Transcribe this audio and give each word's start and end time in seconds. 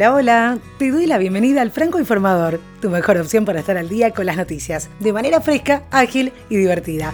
Hola, 0.00 0.14
hola. 0.14 0.58
Te 0.78 0.90
doy 0.90 1.04
la 1.04 1.18
bienvenida 1.18 1.60
al 1.60 1.72
Franco 1.72 1.98
Informador, 1.98 2.58
tu 2.80 2.88
mejor 2.88 3.18
opción 3.18 3.44
para 3.44 3.60
estar 3.60 3.76
al 3.76 3.90
día 3.90 4.12
con 4.12 4.24
las 4.24 4.38
noticias, 4.38 4.88
de 4.98 5.12
manera 5.12 5.42
fresca, 5.42 5.82
ágil 5.90 6.32
y 6.48 6.56
divertida. 6.56 7.12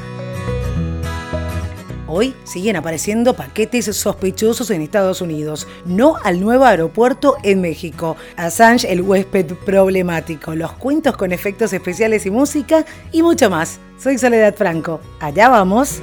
Hoy 2.06 2.32
siguen 2.44 2.76
apareciendo 2.76 3.34
paquetes 3.34 3.86
sospechosos 3.86 4.70
en 4.70 4.82
Estados 4.82 5.20
Unidos, 5.20 5.66
no 5.84 6.14
al 6.22 6.40
nuevo 6.40 6.64
aeropuerto 6.64 7.34
en 7.42 7.60
México. 7.60 8.16
Assange, 8.36 8.92
el 8.92 9.00
huésped 9.00 9.54
problemático, 9.64 10.54
los 10.54 10.70
cuentos 10.74 11.16
con 11.16 11.32
efectos 11.32 11.72
especiales 11.72 12.24
y 12.24 12.30
música 12.30 12.86
y 13.10 13.20
mucho 13.20 13.50
más. 13.50 13.80
Soy 13.98 14.16
Soledad 14.16 14.54
Franco. 14.54 15.00
Allá 15.18 15.48
vamos. 15.48 16.00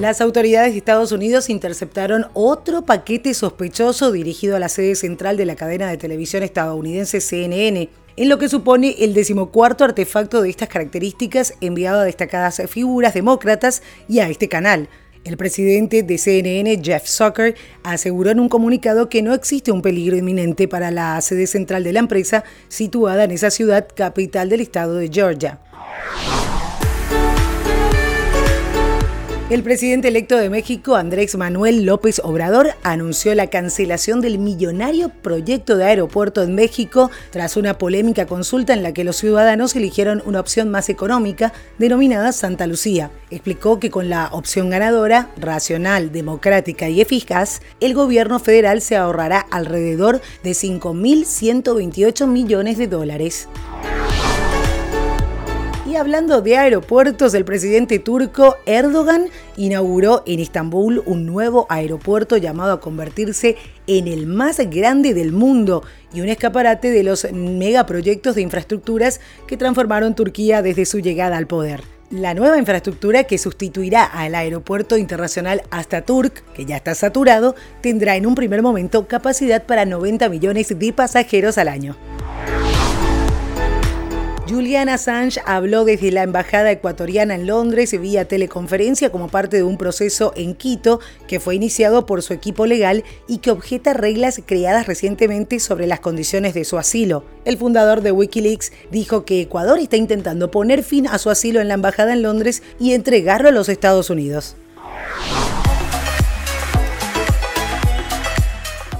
Las 0.00 0.22
autoridades 0.22 0.72
de 0.72 0.78
Estados 0.78 1.12
Unidos 1.12 1.50
interceptaron 1.50 2.28
otro 2.32 2.86
paquete 2.86 3.34
sospechoso 3.34 4.12
dirigido 4.12 4.56
a 4.56 4.58
la 4.58 4.70
sede 4.70 4.94
central 4.94 5.36
de 5.36 5.44
la 5.44 5.56
cadena 5.56 5.90
de 5.90 5.98
televisión 5.98 6.42
estadounidense 6.42 7.20
CNN, 7.20 7.90
en 8.16 8.28
lo 8.30 8.38
que 8.38 8.48
supone 8.48 8.96
el 9.00 9.12
decimocuarto 9.12 9.84
artefacto 9.84 10.40
de 10.40 10.48
estas 10.48 10.70
características 10.70 11.52
enviado 11.60 12.00
a 12.00 12.04
destacadas 12.04 12.62
figuras 12.70 13.12
demócratas 13.12 13.82
y 14.08 14.20
a 14.20 14.30
este 14.30 14.48
canal. 14.48 14.88
El 15.24 15.36
presidente 15.36 16.02
de 16.02 16.16
CNN, 16.16 16.80
Jeff 16.82 17.06
Zucker, 17.06 17.54
aseguró 17.82 18.30
en 18.30 18.40
un 18.40 18.48
comunicado 18.48 19.10
que 19.10 19.20
no 19.20 19.34
existe 19.34 19.70
un 19.70 19.82
peligro 19.82 20.16
inminente 20.16 20.66
para 20.66 20.90
la 20.90 21.20
sede 21.20 21.46
central 21.46 21.84
de 21.84 21.92
la 21.92 21.98
empresa 21.98 22.42
situada 22.68 23.24
en 23.24 23.32
esa 23.32 23.50
ciudad 23.50 23.86
capital 23.94 24.48
del 24.48 24.62
estado 24.62 24.94
de 24.94 25.10
Georgia. 25.12 25.60
El 29.50 29.64
presidente 29.64 30.06
electo 30.06 30.36
de 30.36 30.48
México, 30.48 30.94
Andrés 30.94 31.36
Manuel 31.36 31.84
López 31.84 32.20
Obrador, 32.22 32.68
anunció 32.84 33.34
la 33.34 33.48
cancelación 33.48 34.20
del 34.20 34.38
millonario 34.38 35.08
proyecto 35.08 35.76
de 35.76 35.86
aeropuerto 35.86 36.44
en 36.44 36.54
México 36.54 37.10
tras 37.30 37.56
una 37.56 37.76
polémica 37.76 38.26
consulta 38.26 38.74
en 38.74 38.84
la 38.84 38.92
que 38.92 39.02
los 39.02 39.16
ciudadanos 39.16 39.74
eligieron 39.74 40.22
una 40.24 40.38
opción 40.38 40.70
más 40.70 40.88
económica 40.88 41.52
denominada 41.78 42.30
Santa 42.30 42.68
Lucía. 42.68 43.10
Explicó 43.32 43.80
que 43.80 43.90
con 43.90 44.08
la 44.08 44.28
opción 44.28 44.70
ganadora, 44.70 45.30
racional, 45.36 46.12
democrática 46.12 46.88
y 46.88 47.00
eficaz, 47.00 47.60
el 47.80 47.92
gobierno 47.92 48.38
federal 48.38 48.80
se 48.80 48.96
ahorrará 48.96 49.40
alrededor 49.50 50.20
de 50.44 50.50
5.128 50.52 52.28
millones 52.28 52.78
de 52.78 52.86
dólares. 52.86 53.48
Hablando 56.00 56.40
de 56.40 56.56
aeropuertos, 56.56 57.34
el 57.34 57.44
presidente 57.44 57.98
turco 57.98 58.56
Erdogan 58.64 59.26
inauguró 59.58 60.22
en 60.26 60.40
Estambul 60.40 61.02
un 61.04 61.26
nuevo 61.26 61.66
aeropuerto 61.68 62.38
llamado 62.38 62.72
a 62.72 62.80
convertirse 62.80 63.58
en 63.86 64.08
el 64.08 64.26
más 64.26 64.60
grande 64.70 65.12
del 65.12 65.32
mundo 65.32 65.82
y 66.14 66.22
un 66.22 66.30
escaparate 66.30 66.90
de 66.90 67.02
los 67.02 67.30
megaproyectos 67.30 68.34
de 68.34 68.40
infraestructuras 68.40 69.20
que 69.46 69.58
transformaron 69.58 70.14
Turquía 70.14 70.62
desde 70.62 70.86
su 70.86 71.00
llegada 71.00 71.36
al 71.36 71.46
poder. 71.46 71.82
La 72.08 72.32
nueva 72.32 72.56
infraestructura 72.56 73.24
que 73.24 73.36
sustituirá 73.36 74.04
al 74.04 74.34
aeropuerto 74.34 74.96
internacional 74.96 75.64
Astaturk, 75.70 76.50
que 76.54 76.64
ya 76.64 76.76
está 76.76 76.94
saturado, 76.94 77.54
tendrá 77.82 78.16
en 78.16 78.24
un 78.24 78.34
primer 78.34 78.62
momento 78.62 79.06
capacidad 79.06 79.66
para 79.66 79.84
90 79.84 80.30
millones 80.30 80.78
de 80.78 80.92
pasajeros 80.94 81.58
al 81.58 81.68
año. 81.68 81.94
Julian 84.50 84.88
Assange 84.88 85.40
habló 85.46 85.84
desde 85.84 86.10
la 86.10 86.24
embajada 86.24 86.72
ecuatoriana 86.72 87.36
en 87.36 87.46
Londres 87.46 87.98
vía 88.00 88.24
teleconferencia 88.24 89.12
como 89.12 89.28
parte 89.28 89.58
de 89.58 89.62
un 89.62 89.78
proceso 89.78 90.32
en 90.34 90.56
Quito 90.56 90.98
que 91.28 91.38
fue 91.38 91.54
iniciado 91.54 92.04
por 92.04 92.20
su 92.22 92.32
equipo 92.32 92.66
legal 92.66 93.04
y 93.28 93.38
que 93.38 93.52
objeta 93.52 93.92
reglas 93.92 94.42
creadas 94.44 94.88
recientemente 94.88 95.60
sobre 95.60 95.86
las 95.86 96.00
condiciones 96.00 96.52
de 96.52 96.64
su 96.64 96.78
asilo. 96.78 97.22
El 97.44 97.58
fundador 97.58 98.00
de 98.00 98.10
Wikileaks 98.10 98.72
dijo 98.90 99.24
que 99.24 99.40
Ecuador 99.40 99.78
está 99.78 99.96
intentando 99.96 100.50
poner 100.50 100.82
fin 100.82 101.06
a 101.06 101.18
su 101.18 101.30
asilo 101.30 101.60
en 101.60 101.68
la 101.68 101.74
embajada 101.74 102.12
en 102.12 102.22
Londres 102.22 102.64
y 102.80 102.94
entregarlo 102.94 103.50
a 103.50 103.52
los 103.52 103.68
Estados 103.68 104.10
Unidos. 104.10 104.56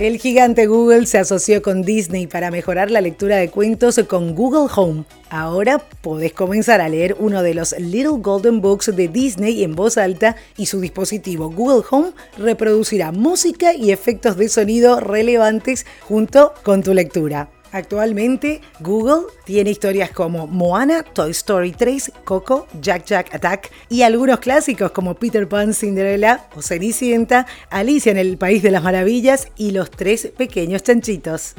El 0.01 0.17
gigante 0.17 0.67
Google 0.67 1.05
se 1.05 1.19
asoció 1.19 1.61
con 1.61 1.83
Disney 1.83 2.27
para 2.27 2.51
mejorar 2.51 2.91
la 2.91 3.03
lectura 3.03 3.37
de 3.37 3.51
cuentos 3.51 4.01
con 4.09 4.35
Google 4.35 4.73
Home. 4.75 5.05
Ahora 5.29 5.79
podés 6.01 6.33
comenzar 6.33 6.81
a 6.81 6.89
leer 6.89 7.17
uno 7.19 7.43
de 7.43 7.53
los 7.53 7.79
Little 7.79 8.17
Golden 8.23 8.63
Books 8.63 8.97
de 8.97 9.09
Disney 9.09 9.63
en 9.63 9.77
voz 9.77 9.99
alta 9.99 10.37
y 10.57 10.65
su 10.65 10.81
dispositivo 10.81 11.51
Google 11.51 11.85
Home 11.91 12.13
reproducirá 12.39 13.13
música 13.13 13.75
y 13.75 13.93
efectos 13.93 14.39
de 14.39 14.49
sonido 14.49 15.01
relevantes 15.01 15.85
junto 16.09 16.55
con 16.63 16.83
tu 16.83 16.95
lectura. 16.95 17.51
Actualmente, 17.73 18.61
Google 18.81 19.27
tiene 19.45 19.71
historias 19.71 20.11
como 20.11 20.47
Moana, 20.47 21.03
Toy 21.03 21.31
Story 21.31 21.73
3, 21.73 22.13
Coco, 22.25 22.67
Jack 22.81 23.05
Jack 23.05 23.35
Attack 23.35 23.71
y 23.89 24.03
algunos 24.03 24.41
clásicos 24.41 24.91
como 24.91 25.15
Peter 25.15 25.49
Pan, 25.49 25.73
Cinderella 25.75 26.47
o 26.57 26.63
Cenicienta, 26.63 27.47
Alicia 27.71 28.11
en 28.13 28.19
el 28.19 28.39
País 28.39 28.63
de 28.63 28.71
las 28.71 28.83
Maravillas 28.83 29.49
y 29.57 29.71
Los 29.71 29.91
Tres 29.91 30.33
Pequeños 30.37 30.83
Chanchitos 30.83 31.55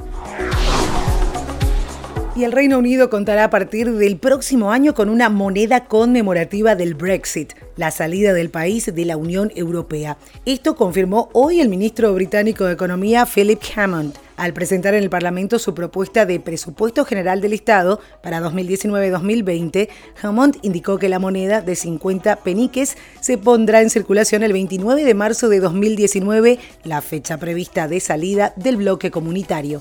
y 2.35 2.43
el 2.45 2.53
Reino 2.53 2.79
Unido 2.79 3.09
contará 3.09 3.45
a 3.45 3.49
partir 3.49 3.91
del 3.91 4.17
próximo 4.17 4.71
año 4.71 4.93
con 4.93 5.09
una 5.09 5.29
moneda 5.29 5.85
conmemorativa 5.85 6.75
del 6.75 6.95
Brexit, 6.95 7.53
la 7.75 7.91
salida 7.91 8.33
del 8.33 8.49
país 8.49 8.93
de 8.93 9.05
la 9.05 9.17
Unión 9.17 9.51
Europea. 9.55 10.17
Esto 10.45 10.75
confirmó 10.75 11.29
hoy 11.33 11.59
el 11.59 11.69
ministro 11.69 12.13
británico 12.13 12.65
de 12.65 12.73
Economía 12.73 13.25
Philip 13.25 13.61
Hammond 13.75 14.15
al 14.41 14.53
presentar 14.53 14.95
en 14.95 15.03
el 15.03 15.11
Parlamento 15.11 15.59
su 15.59 15.75
propuesta 15.75 16.25
de 16.25 16.39
presupuesto 16.39 17.05
general 17.05 17.41
del 17.41 17.53
Estado 17.53 17.99
para 18.23 18.41
2019-2020, 18.41 19.87
Hammond 20.19 20.57
indicó 20.63 20.97
que 20.97 21.09
la 21.09 21.19
moneda 21.19 21.61
de 21.61 21.75
50 21.75 22.37
peniques 22.37 22.97
se 23.19 23.37
pondrá 23.37 23.83
en 23.83 23.91
circulación 23.91 24.41
el 24.41 24.53
29 24.53 25.03
de 25.03 25.13
marzo 25.13 25.47
de 25.47 25.59
2019, 25.59 26.57
la 26.83 27.01
fecha 27.01 27.37
prevista 27.37 27.87
de 27.87 27.99
salida 27.99 28.53
del 28.55 28.77
bloque 28.77 29.11
comunitario. 29.11 29.79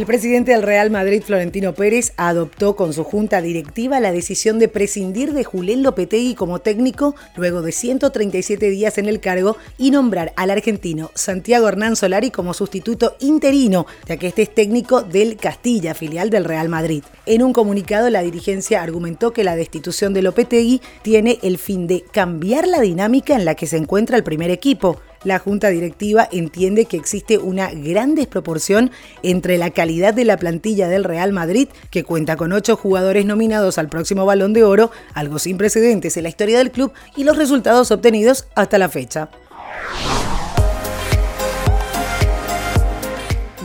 El 0.00 0.06
presidente 0.06 0.52
del 0.52 0.62
Real 0.62 0.90
Madrid, 0.90 1.22
Florentino 1.22 1.74
Pérez, 1.74 2.14
adoptó 2.16 2.74
con 2.74 2.94
su 2.94 3.04
junta 3.04 3.42
directiva 3.42 4.00
la 4.00 4.12
decisión 4.12 4.58
de 4.58 4.66
prescindir 4.66 5.34
de 5.34 5.44
Julián 5.44 5.82
Lopetegui 5.82 6.34
como 6.34 6.60
técnico 6.60 7.14
luego 7.36 7.60
de 7.60 7.70
137 7.70 8.70
días 8.70 8.96
en 8.96 9.10
el 9.10 9.20
cargo 9.20 9.58
y 9.76 9.90
nombrar 9.90 10.32
al 10.36 10.48
argentino 10.48 11.10
Santiago 11.14 11.68
Hernán 11.68 11.96
Solari 11.96 12.30
como 12.30 12.54
sustituto 12.54 13.14
interino, 13.20 13.84
ya 14.06 14.16
que 14.16 14.28
este 14.28 14.40
es 14.40 14.54
técnico 14.54 15.02
del 15.02 15.36
Castilla, 15.36 15.92
filial 15.92 16.30
del 16.30 16.46
Real 16.46 16.70
Madrid. 16.70 17.04
En 17.26 17.42
un 17.42 17.52
comunicado, 17.52 18.08
la 18.08 18.22
dirigencia 18.22 18.82
argumentó 18.82 19.34
que 19.34 19.44
la 19.44 19.54
destitución 19.54 20.14
de 20.14 20.22
Lopetegui 20.22 20.80
tiene 21.02 21.38
el 21.42 21.58
fin 21.58 21.86
de 21.86 22.04
cambiar 22.10 22.66
la 22.66 22.80
dinámica 22.80 23.36
en 23.36 23.44
la 23.44 23.54
que 23.54 23.66
se 23.66 23.76
encuentra 23.76 24.16
el 24.16 24.24
primer 24.24 24.50
equipo 24.50 24.98
la 25.24 25.38
Junta 25.38 25.68
Directiva 25.68 26.28
entiende 26.32 26.86
que 26.86 26.96
existe 26.96 27.38
una 27.38 27.70
gran 27.70 28.14
desproporción 28.14 28.90
entre 29.22 29.58
la 29.58 29.70
calidad 29.70 30.14
de 30.14 30.24
la 30.24 30.36
plantilla 30.36 30.88
del 30.88 31.04
Real 31.04 31.32
Madrid, 31.32 31.68
que 31.90 32.04
cuenta 32.04 32.36
con 32.36 32.52
ocho 32.52 32.76
jugadores 32.76 33.26
nominados 33.26 33.78
al 33.78 33.88
próximo 33.88 34.26
Balón 34.26 34.52
de 34.52 34.64
Oro, 34.64 34.90
algo 35.14 35.38
sin 35.38 35.58
precedentes 35.58 36.16
en 36.16 36.24
la 36.24 36.28
historia 36.28 36.58
del 36.58 36.70
club, 36.70 36.92
y 37.16 37.24
los 37.24 37.36
resultados 37.36 37.90
obtenidos 37.90 38.46
hasta 38.54 38.78
la 38.78 38.88
fecha. 38.88 39.30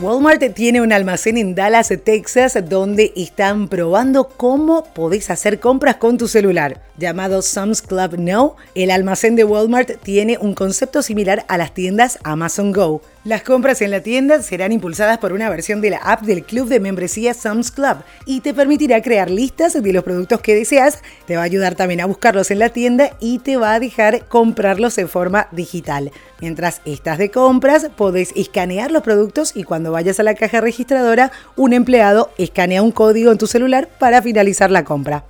Walmart 0.02 0.42
tiene 0.52 0.82
un 0.82 0.92
almacén 0.92 1.38
en 1.38 1.54
Dallas, 1.54 1.90
Texas, 2.04 2.58
donde 2.68 3.14
están 3.16 3.66
probando 3.66 4.28
cómo 4.28 4.84
podés 4.92 5.30
hacer 5.30 5.58
compras 5.58 5.96
con 5.96 6.18
tu 6.18 6.28
celular. 6.28 6.82
Llamado 6.98 7.40
Sam's 7.40 7.80
Club 7.80 8.18
Now, 8.18 8.56
el 8.74 8.90
almacén 8.90 9.36
de 9.36 9.44
Walmart 9.44 10.02
tiene 10.02 10.36
un 10.36 10.54
concepto 10.54 11.00
similar 11.00 11.46
a 11.48 11.56
las 11.56 11.72
tiendas 11.72 12.18
Amazon 12.24 12.72
Go. 12.72 13.00
Las 13.26 13.42
compras 13.42 13.82
en 13.82 13.90
la 13.90 14.02
tienda 14.02 14.40
serán 14.40 14.70
impulsadas 14.70 15.18
por 15.18 15.32
una 15.32 15.50
versión 15.50 15.80
de 15.80 15.90
la 15.90 15.96
app 15.96 16.22
del 16.22 16.44
club 16.44 16.68
de 16.68 16.78
membresía 16.78 17.34
Sam's 17.34 17.72
Club 17.72 17.96
y 18.24 18.38
te 18.38 18.54
permitirá 18.54 19.02
crear 19.02 19.32
listas 19.32 19.72
de 19.72 19.92
los 19.92 20.04
productos 20.04 20.40
que 20.40 20.54
deseas, 20.54 21.00
te 21.26 21.34
va 21.34 21.42
a 21.42 21.46
ayudar 21.46 21.74
también 21.74 22.00
a 22.00 22.06
buscarlos 22.06 22.52
en 22.52 22.60
la 22.60 22.68
tienda 22.68 23.16
y 23.18 23.40
te 23.40 23.56
va 23.56 23.74
a 23.74 23.80
dejar 23.80 24.26
comprarlos 24.26 24.94
de 24.94 25.08
forma 25.08 25.48
digital. 25.50 26.12
Mientras 26.40 26.80
estás 26.84 27.18
de 27.18 27.32
compras, 27.32 27.88
podés 27.96 28.30
escanear 28.36 28.92
los 28.92 29.02
productos 29.02 29.56
y 29.56 29.64
cuando 29.64 29.90
vayas 29.90 30.20
a 30.20 30.22
la 30.22 30.36
caja 30.36 30.60
registradora, 30.60 31.32
un 31.56 31.72
empleado 31.72 32.30
escanea 32.38 32.80
un 32.80 32.92
código 32.92 33.32
en 33.32 33.38
tu 33.38 33.48
celular 33.48 33.88
para 33.98 34.22
finalizar 34.22 34.70
la 34.70 34.84
compra. 34.84 35.24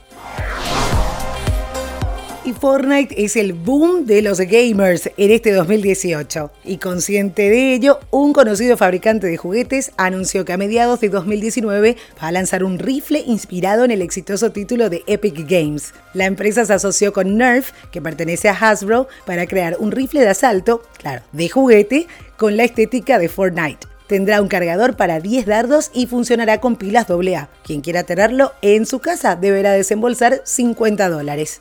Y 2.46 2.52
Fortnite 2.52 3.24
es 3.24 3.34
el 3.34 3.54
boom 3.54 4.06
de 4.06 4.22
los 4.22 4.38
gamers 4.38 5.10
en 5.16 5.32
este 5.32 5.50
2018. 5.50 6.52
Y 6.64 6.76
consciente 6.76 7.50
de 7.50 7.74
ello, 7.74 7.98
un 8.12 8.32
conocido 8.32 8.76
fabricante 8.76 9.26
de 9.26 9.36
juguetes 9.36 9.90
anunció 9.96 10.44
que 10.44 10.52
a 10.52 10.56
mediados 10.56 11.00
de 11.00 11.08
2019 11.08 11.96
va 12.22 12.28
a 12.28 12.30
lanzar 12.30 12.62
un 12.62 12.78
rifle 12.78 13.18
inspirado 13.26 13.84
en 13.84 13.90
el 13.90 14.00
exitoso 14.00 14.52
título 14.52 14.88
de 14.90 15.02
Epic 15.08 15.44
Games. 15.50 15.92
La 16.14 16.26
empresa 16.26 16.64
se 16.64 16.72
asoció 16.72 17.12
con 17.12 17.36
Nerf, 17.36 17.72
que 17.90 18.00
pertenece 18.00 18.48
a 18.48 18.52
Hasbro, 18.52 19.08
para 19.24 19.48
crear 19.48 19.76
un 19.80 19.90
rifle 19.90 20.20
de 20.20 20.28
asalto, 20.28 20.82
claro, 20.98 21.24
de 21.32 21.48
juguete, 21.48 22.06
con 22.36 22.56
la 22.56 22.62
estética 22.62 23.18
de 23.18 23.28
Fortnite. 23.28 23.88
Tendrá 24.06 24.40
un 24.40 24.46
cargador 24.46 24.94
para 24.96 25.18
10 25.18 25.46
dardos 25.46 25.90
y 25.92 26.06
funcionará 26.06 26.60
con 26.60 26.76
pilas 26.76 27.10
AA. 27.10 27.48
Quien 27.64 27.80
quiera 27.80 28.04
tenerlo 28.04 28.52
en 28.62 28.86
su 28.86 29.00
casa 29.00 29.34
deberá 29.34 29.72
desembolsar 29.72 30.42
50 30.44 31.08
dólares. 31.08 31.60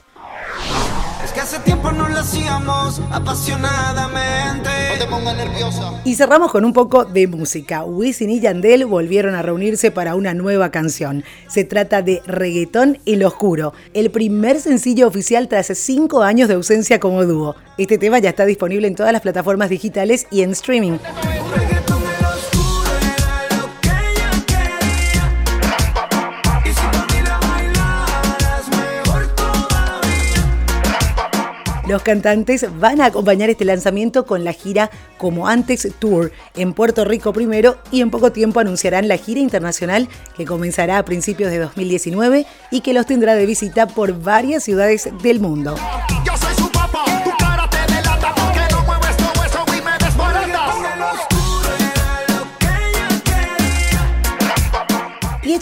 Hace 1.46 1.60
tiempo 1.60 1.92
no 1.92 2.10
lo 2.10 2.18
hacíamos 2.18 3.00
apasionadamente. 3.12 4.70
No 4.94 4.98
te 4.98 5.06
pongas 5.06 5.38
nerviosa. 5.38 6.02
Y 6.04 6.16
cerramos 6.16 6.52
con 6.52 6.66
un 6.66 6.74
poco 6.74 7.06
de 7.06 7.28
música. 7.28 7.84
Wisin 7.84 8.32
y 8.32 8.40
Yandel 8.40 8.88
volvieron 8.88 9.36
a 9.36 9.44
reunirse 9.44 9.92
para 9.92 10.16
una 10.16 10.34
nueva 10.34 10.72
canción. 10.72 11.24
Se 11.48 11.64
trata 11.64 12.02
de 12.02 12.24
Reggaetón 12.26 12.98
El 13.06 13.24
Oscuro, 13.24 13.74
el 13.94 14.10
primer 14.10 14.60
sencillo 14.60 15.08
oficial 15.08 15.48
tras 15.48 15.68
5 15.68 16.24
años 16.24 16.48
de 16.48 16.56
ausencia 16.56 17.00
como 17.00 17.24
dúo. 17.26 17.56
Este 17.78 18.00
tema 18.00 18.18
ya 18.18 18.30
está 18.30 18.48
disponible 18.48 18.88
en 18.88 18.96
todas 18.96 19.14
las 19.14 19.22
plataformas 19.22 19.70
digitales 19.70 20.26
y 20.32 20.42
en 20.42 20.50
streaming. 20.50 20.98
Los 31.96 32.04
cantantes 32.04 32.66
van 32.78 33.00
a 33.00 33.06
acompañar 33.06 33.50
este 33.50 33.64
lanzamiento 33.64 34.26
con 34.26 34.44
la 34.44 34.52
gira 34.52 34.92
Como 35.18 35.48
Antes 35.48 35.88
Tour 35.98 36.34
en 36.54 36.74
Puerto 36.74 37.06
Rico 37.06 37.32
primero 37.32 37.78
y 37.90 38.02
en 38.02 38.12
poco 38.12 38.34
tiempo 38.34 38.60
anunciarán 38.60 39.08
la 39.08 39.16
gira 39.16 39.40
internacional 39.40 40.10
que 40.36 40.44
comenzará 40.44 40.98
a 40.98 41.06
principios 41.06 41.52
de 41.52 41.60
2019 41.60 42.46
y 42.70 42.82
que 42.82 42.94
los 42.94 43.06
tendrá 43.06 43.34
de 43.36 43.46
visita 43.46 43.88
por 43.88 44.22
varias 44.22 44.66
ciudades 44.66 45.08
del 45.24 45.40
mundo. 45.40 45.78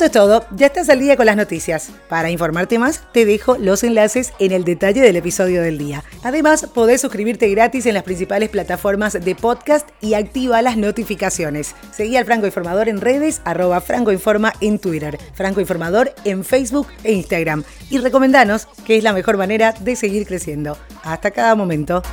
Esto 0.03 0.19
es 0.19 0.25
todo, 0.25 0.45
ya 0.57 0.67
estás 0.67 0.89
al 0.89 0.99
día 0.99 1.15
con 1.15 1.25
las 1.25 1.37
noticias. 1.37 1.89
Para 2.09 2.29
informarte 2.29 2.77
más, 2.77 3.03
te 3.13 3.25
dejo 3.25 3.57
los 3.57 3.85
enlaces 3.85 4.33
en 4.37 4.51
el 4.51 4.65
detalle 4.65 4.99
del 4.99 5.15
episodio 5.15 5.61
del 5.61 5.77
día. 5.77 6.03
Además, 6.23 6.67
podés 6.73 6.99
suscribirte 6.99 7.49
gratis 7.49 7.85
en 7.85 7.93
las 7.93 8.03
principales 8.03 8.49
plataformas 8.49 9.13
de 9.13 9.35
podcast 9.35 9.87
y 10.01 10.15
activa 10.15 10.61
las 10.61 10.75
notificaciones. 10.75 11.73
Seguí 11.91 12.17
al 12.17 12.25
Franco 12.25 12.47
Informador 12.47 12.89
en 12.89 12.99
redes, 12.99 13.41
arroba 13.45 13.79
Franco 13.79 14.11
Informa 14.11 14.51
en 14.59 14.77
Twitter, 14.77 15.17
Franco 15.35 15.61
Informador 15.61 16.13
en 16.25 16.43
Facebook 16.43 16.87
e 17.05 17.13
Instagram. 17.13 17.63
Y 17.89 17.99
recomendanos 17.99 18.67
que 18.85 18.97
es 18.97 19.03
la 19.05 19.13
mejor 19.13 19.37
manera 19.37 19.73
de 19.79 19.95
seguir 19.95 20.27
creciendo. 20.27 20.77
Hasta 21.03 21.31
cada 21.31 21.55
momento. 21.55 22.03